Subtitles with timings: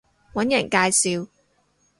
[0.33, 1.27] 搵人介紹